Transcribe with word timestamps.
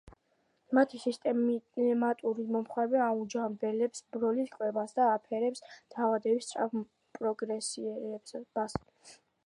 მათი 0.77 0.99
სისტემატიური 1.01 2.45
მოხმარება 2.55 3.03
აუმჯობესებს 3.09 4.03
ბროლის 4.17 4.51
კვებას 4.57 4.97
და 5.01 5.11
აფერხებს 5.19 5.65
დაავადების 5.75 6.49
სწრაფ 6.51 6.77
პროგრესირებას. 7.21 8.81